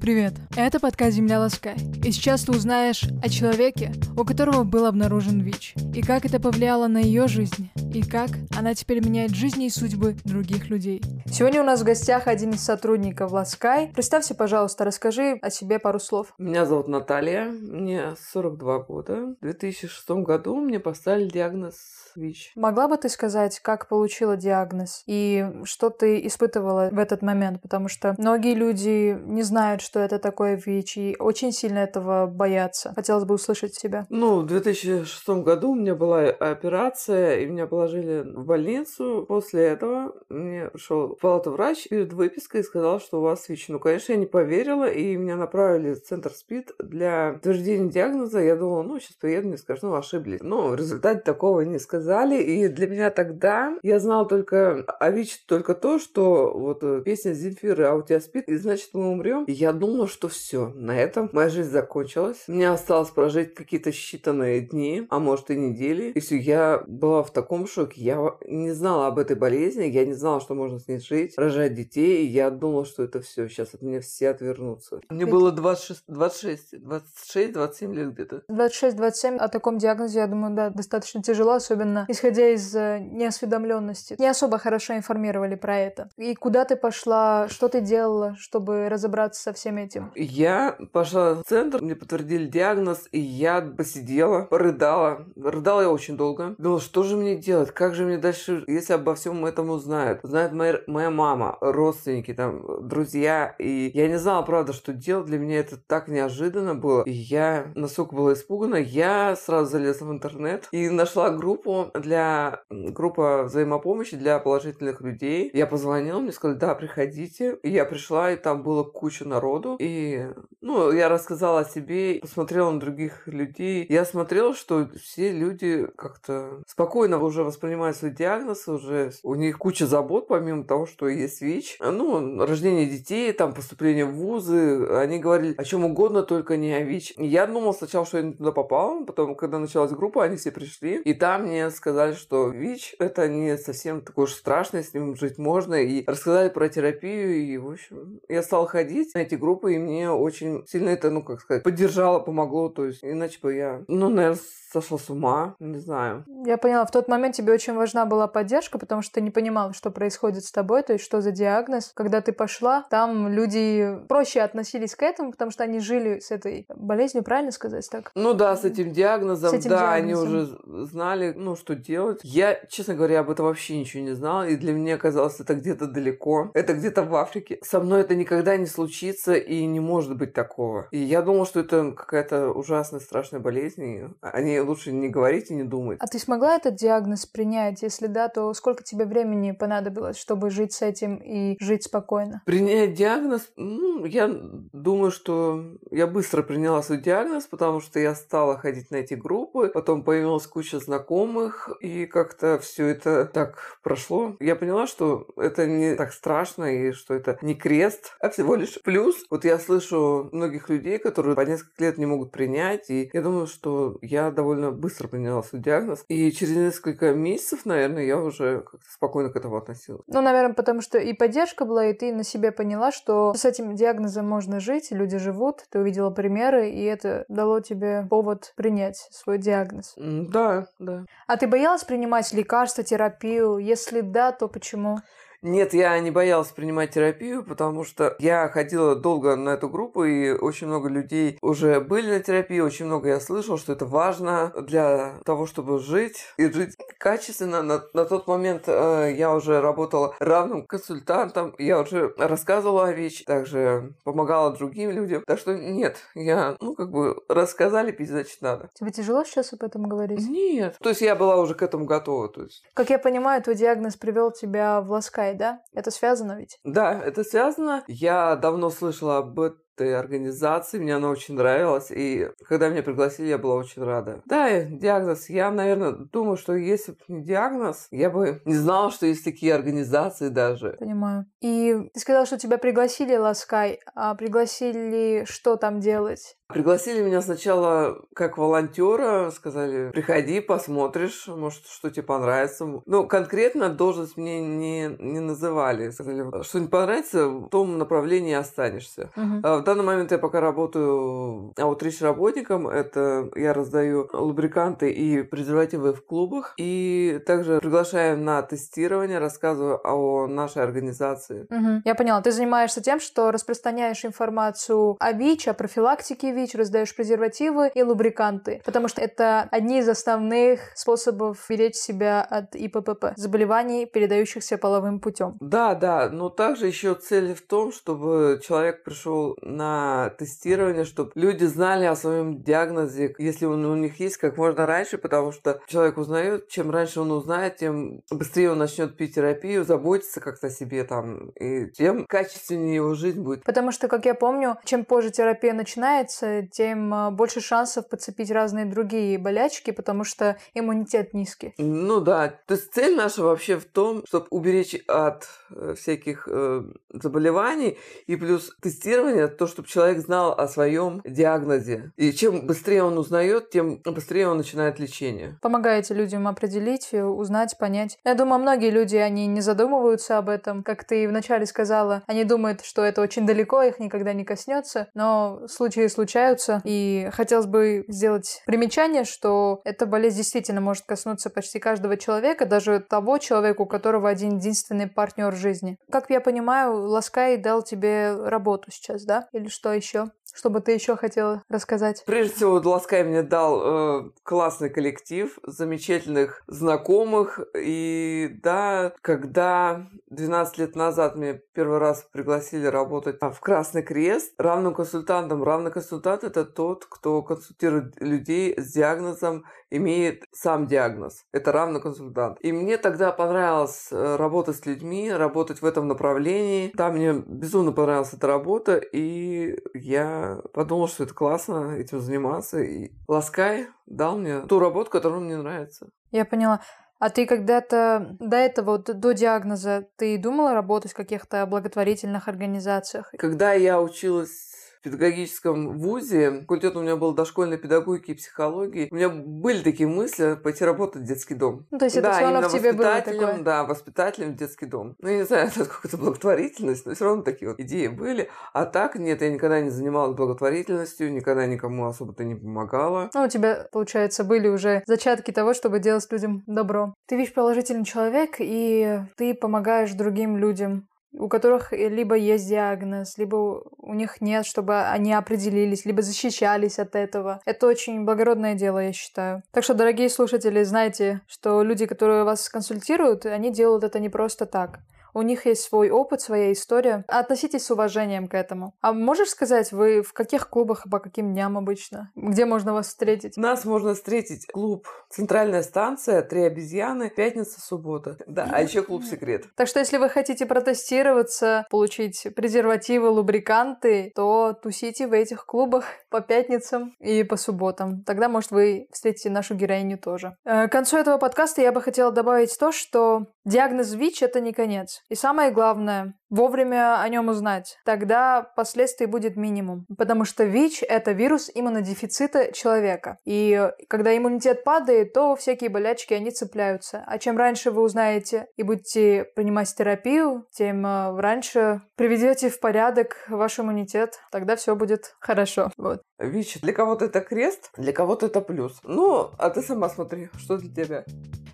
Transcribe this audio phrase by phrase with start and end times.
[0.00, 1.74] Привет, это подкаст «Земля Ласкай».
[2.02, 6.86] И сейчас ты узнаешь о человеке, у которого был обнаружен ВИЧ, и как это повлияло
[6.86, 11.02] на ее жизнь, и как она теперь меняет жизни и судьбы других людей.
[11.26, 13.88] Сегодня у нас в гостях один из сотрудников Ласкай.
[13.88, 16.32] Представься, пожалуйста, расскажи о себе пару слов.
[16.38, 19.34] Меня зовут Наталья, мне 42 года.
[19.38, 21.74] В 2006 году мне поставили диагноз
[22.16, 22.52] ВИЧ.
[22.56, 27.60] Могла бы ты сказать, как получила диагноз и что ты испытывала в этот момент?
[27.62, 32.92] Потому что многие люди не знают, что это такое ВИЧ, и очень сильно этого боятся.
[32.94, 34.06] Хотелось бы услышать тебя.
[34.08, 39.24] Ну, в 2006 году у меня была операция, и меня положили в больницу.
[39.26, 43.70] После этого мне пришел в палату врач перед выпиской и сказал, что у вас ВИЧ.
[43.70, 48.38] Ну, конечно, я не поверила, и меня направили в центр СПИД для утверждения диагноза.
[48.38, 50.40] Я думала, ну, сейчас приеду, мне скажут, ну, ошиблись.
[50.40, 55.46] Но в результате такого не сказали, и для меня тогда я знала только о ВИЧ
[55.46, 59.44] только то, что вот э, песня Земфиры «А у тебя спит», и значит мы умрем.
[59.44, 62.44] И я думала, что все, на этом моя жизнь закончилась.
[62.46, 66.12] Мне осталось прожить какие-то считанные дни, а может и недели.
[66.12, 68.00] И все, я была в таком шоке.
[68.02, 71.74] Я не знала об этой болезни, я не знала, что можно с ней жить, рожать
[71.74, 72.26] детей.
[72.26, 75.00] И я думала, что это все, сейчас от меня все отвернутся.
[75.08, 78.42] Мне было 26, 26, 26 27 лет где-то.
[78.48, 84.16] 26-27 о таком диагнозе, я думаю, да, достаточно тяжело, особенно исходя из э, неосведомленности.
[84.18, 86.10] Не особо хорошо информировали про это.
[86.18, 90.10] И куда ты пошла, что ты делала, чтобы разобраться со всем этим?
[90.14, 95.26] Я пошла в центр, мне подтвердили диагноз, и я посидела, порыдала.
[95.36, 96.54] Рыдала я очень долго.
[96.58, 100.20] Думала, что же мне делать, как же мне дальше, если обо всем этом узнают.
[100.22, 103.54] Знает моя, моя мама, родственники, там, друзья.
[103.58, 105.26] И я не знала, правда, что делать.
[105.26, 107.02] Для меня это так неожиданно было.
[107.02, 113.44] И я настолько была испугана, я сразу залезла в интернет и нашла группу для группа
[113.44, 115.50] взаимопомощи для положительных людей.
[115.52, 117.58] Я позвонила, мне сказали, да, приходите.
[117.62, 119.59] И я пришла, и там было куча народу.
[119.78, 120.26] И,
[120.60, 123.86] ну, я рассказала о себе, посмотрела на других людей.
[123.88, 129.86] Я смотрела, что все люди как-то спокойно уже воспринимают свой диагноз, уже у них куча
[129.86, 131.78] забот, помимо того, что есть ВИЧ.
[131.80, 134.86] Ну, рождение детей, там, поступление в вузы.
[134.90, 137.14] Они говорили о чем угодно, только не о ВИЧ.
[137.16, 141.00] Я думала сначала, что я не туда попала, потом, когда началась группа, они все пришли.
[141.02, 145.38] И там мне сказали, что ВИЧ это не совсем такое уж страшное, с ним жить
[145.38, 145.74] можно.
[145.74, 150.10] И рассказали про терапию, и, в общем, я стала ходить на эти группы, и мне
[150.10, 152.68] очень сильно это, ну, как сказать, поддержало, помогло.
[152.68, 154.38] То есть, иначе бы я, ну, наверное,
[154.72, 156.24] сошла с ума, не знаю.
[156.46, 159.72] Я поняла, в тот момент тебе очень важна была поддержка, потому что ты не понимала,
[159.72, 161.90] что происходит с тобой, то есть что за диагноз.
[161.94, 166.66] Когда ты пошла, там люди проще относились к этому, потому что они жили с этой
[166.68, 168.12] болезнью, правильно сказать так?
[168.14, 170.28] Ну да, с этим диагнозом, С этим да, диагнозом.
[170.28, 172.20] они уже знали, ну, что делать.
[172.22, 175.86] Я, честно говоря, об этом вообще ничего не знала, и для меня казалось, это где-то
[175.86, 177.58] далеко, это где-то в Африке.
[177.62, 180.88] Со мной это никогда не случится, и не может быть такого.
[180.90, 185.50] И я думала, что это какая-то ужасная, страшная болезнь, и о ней лучше не говорить
[185.50, 185.98] и не думать.
[186.00, 187.82] А ты смогла этот диагноз принять?
[187.82, 192.42] Если да, то сколько тебе времени понадобилось, чтобы жить с этим и жить спокойно?
[192.46, 194.28] Принять диагноз, ну, я
[194.72, 199.68] думаю, что я быстро приняла свой диагноз, потому что я стала ходить на эти группы,
[199.68, 204.36] потом появилась куча знакомых, и как-то все это так прошло.
[204.40, 208.80] Я поняла, что это не так страшно, и что это не крест, а всего лишь
[208.82, 209.19] плюс.
[209.30, 213.46] Вот я слышу многих людей, которые по несколько лет не могут принять, и я думаю,
[213.46, 218.86] что я довольно быстро приняла свой диагноз, и через несколько месяцев, наверное, я уже как-то
[218.90, 220.02] спокойно к этому относилась.
[220.06, 223.74] Ну, наверное, потому что и поддержка была, и ты на себе поняла, что с этим
[223.74, 229.38] диагнозом можно жить, люди живут, ты увидела примеры, и это дало тебе повод принять свой
[229.38, 229.94] диагноз.
[229.96, 231.04] Да, да.
[231.26, 233.58] А ты боялась принимать лекарства, терапию?
[233.58, 234.98] Если да, то почему?
[235.42, 240.32] Нет, я не боялась принимать терапию, потому что я ходила долго на эту группу, и
[240.32, 245.14] очень много людей уже были на терапии, очень много я слышал, что это важно для
[245.24, 247.62] того, чтобы жить и жить качественно.
[247.62, 253.24] На, на тот момент э, я уже работала равным консультантом, я уже рассказывала о ВИЧ,
[253.24, 255.22] также помогала другим людям.
[255.26, 258.68] Так что нет, я, ну, как бы рассказали, пить, значит, надо.
[258.74, 260.20] Тебе тяжело сейчас об этом говорить?
[260.28, 260.76] Нет.
[260.82, 263.96] То есть я была уже к этому готова, то есть Как я понимаю, твой диагноз
[263.96, 265.62] привел тебя в Ласкай, да?
[265.72, 266.58] Это связано ведь?
[266.64, 267.84] Да, это связано.
[267.86, 273.38] Я давно слышала об этой организации, мне она очень нравилась, и когда меня пригласили, я
[273.38, 274.22] была очень рада.
[274.26, 275.30] Да, диагноз.
[275.30, 279.54] Я, наверное, думаю, что если бы не диагноз, я бы не знала, что есть такие
[279.54, 280.76] организации даже.
[280.78, 281.26] Понимаю.
[281.40, 286.36] И ты сказал, что тебя пригласили Ласкай, а пригласили что там делать?
[286.52, 292.66] Пригласили меня сначала как волонтера, сказали, приходи, посмотришь, может, что тебе понравится.
[292.86, 295.90] Ну, конкретно должность мне не, не называли.
[295.90, 299.10] Сказали, что не понравится, в том направлении останешься.
[299.16, 299.40] Мгм.
[299.44, 302.68] А в данный момент я пока работаю аутрич работником.
[302.68, 306.54] Это я раздаю лубриканты и презервативы в клубах.
[306.56, 311.46] И также приглашаю на тестирование, рассказываю о нашей организации.
[311.50, 311.82] Угу.
[311.84, 312.20] Я поняла.
[312.20, 318.60] Ты занимаешься тем, что распространяешь информацию о ВИЧ, о профилактике ВИЧ, раздаешь презервативы и лубриканты.
[318.64, 325.36] Потому что это одни из основных способов беречь себя от ИППП, заболеваний, передающихся половым путем.
[325.40, 331.44] Да, да, но также еще цель в том, чтобы человек пришел на тестирование, чтобы люди
[331.44, 335.98] знали о своем диагнозе, если он у них есть, как можно раньше, потому что человек
[335.98, 340.84] узнает, чем раньше он узнает, тем быстрее он начнет пить терапию, заботиться как-то о себе
[340.84, 343.44] там, и тем качественнее его жизнь будет.
[343.44, 348.64] Потому что, как я помню, чем позже терапия начинается, тем а, больше шансов подцепить разные
[348.64, 351.54] другие болячки, потому что иммунитет низкий.
[351.58, 356.62] Ну да, то есть цель наша вообще в том, чтобы уберечь от э, всяких э,
[356.92, 361.92] заболеваний и плюс тестирование, то, чтобы человек знал о своем диагнозе.
[361.96, 365.38] И чем быстрее он узнает, тем быстрее он начинает лечение.
[365.42, 367.98] Помогаете людям определить, э, узнать, понять.
[368.04, 370.62] Я думаю, многие люди, они не задумываются об этом.
[370.62, 375.42] Как ты вначале сказала, они думают, что это очень далеко, их никогда не коснется, но
[375.48, 376.19] случаи случаются,
[376.64, 382.80] и хотелось бы сделать примечание, что эта болезнь действительно может коснуться почти каждого человека, даже
[382.80, 385.76] того человека, у которого один единственный партнер жизни.
[385.90, 389.28] Как я понимаю, Ласкай дал тебе работу сейчас, да?
[389.32, 390.06] Или что еще?
[390.34, 392.04] Что бы ты еще хотела рассказать?
[392.06, 397.40] Прежде всего, Ласкай мне дал э, классный коллектив, замечательных знакомых.
[397.56, 404.74] И да, когда 12 лет назад мне первый раз пригласили работать в Красный Крест, равным
[404.74, 405.42] консультантом.
[405.42, 405.72] Равный
[406.10, 411.24] консультант– это тот, кто консультирует людей с диагнозом, имеет сам диагноз.
[411.32, 412.38] Это равный консультант.
[412.40, 416.72] И мне тогда понравилось э, работать с людьми, работать в этом направлении.
[416.76, 422.60] Там мне безумно понравилась эта работа, и я подумал, что это классно этим заниматься.
[422.60, 425.90] И Ласкай дал мне ту работу, которая мне нравится.
[426.10, 426.60] Я поняла.
[426.98, 433.10] А ты когда-то до этого, до диагноза, ты думала работать в каких-то благотворительных организациях?
[433.16, 434.50] Когда я училась
[434.82, 440.38] педагогическом вузе, факультет у меня был дошкольной педагогики и психологии, у меня были такие мысли
[440.42, 441.66] пойти работать в детский дом.
[441.70, 443.42] Ну, то есть это да, все равно в тебе было воспитателем, такое?
[443.42, 444.96] Да, воспитателем в детский дом.
[445.00, 448.30] Ну, я не знаю, это какая-то благотворительность, но все равно такие вот идеи были.
[448.52, 453.10] А так, нет, я никогда не занималась благотворительностью, никогда никому особо-то не помогала.
[453.14, 456.94] Ну, у тебя, получается, были уже зачатки того, чтобы делать людям добро.
[457.06, 463.62] Ты видишь положительный человек, и ты помогаешь другим людям у которых либо есть диагноз, либо
[463.78, 467.40] у них нет, чтобы они определились, либо защищались от этого.
[467.44, 469.42] Это очень благородное дело, я считаю.
[469.52, 474.46] Так что, дорогие слушатели, знайте, что люди, которые вас консультируют, они делают это не просто
[474.46, 474.80] так.
[475.14, 477.04] У них есть свой опыт, своя история.
[477.08, 478.74] Относитесь с уважением к этому.
[478.80, 482.10] А можешь сказать, вы в каких клубах и по каким дням обычно?
[482.14, 483.36] Где можно вас встретить?
[483.36, 488.16] Нас можно встретить клуб «Центральная станция», «Три обезьяны», пятница, суббота.
[488.26, 489.46] Да, а еще клуб «Секрет».
[489.56, 496.20] Так что, если вы хотите протестироваться, получить презервативы, лубриканты, то тусите в этих клубах по
[496.20, 498.02] пятницам и по субботам.
[498.04, 500.36] Тогда, может, вы встретите нашу героиню тоже.
[500.44, 504.52] Э, К концу этого подкаста я бы хотела добавить то, что диагноз ВИЧ– это не
[504.52, 505.02] конец.
[505.08, 507.78] И самое главное, вовремя о нем узнать.
[507.84, 509.84] Тогда последствий будет минимум.
[509.98, 513.18] Потому что ВИЧ– это вирус иммунодефицита человека.
[513.24, 517.02] И когда иммунитет падает, то всякие болячки, они цепляются.
[517.06, 523.16] А чем раньше вы узнаете и будете принимать терапию, тем э, раньше приведете в порядок
[523.28, 524.18] ваш иммунитет.
[524.30, 525.70] Тогда все будет хорошо.
[525.76, 526.02] Вот.
[526.18, 528.78] ВИЧ для кого-то это крест, для кого-то это плюс.
[528.84, 531.04] Ну, а ты сама смотри, что для тебя.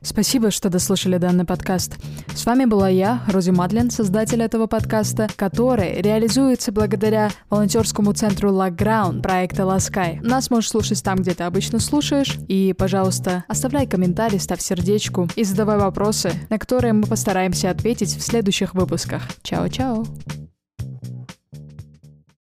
[0.07, 1.99] Спасибо, что дослушали данный подкаст.
[2.33, 9.21] С вами была я, Рози Мадлен, создатель этого подкаста, который реализуется благодаря волонтерскому центру Lockground
[9.21, 10.21] проекта Ласкай.
[10.23, 12.39] Нас можешь слушать там, где ты обычно слушаешь.
[12.47, 18.23] И, пожалуйста, оставляй комментарий, ставь сердечку и задавай вопросы, на которые мы постараемся ответить в
[18.23, 19.23] следующих выпусках.
[19.43, 20.07] Чао-чао!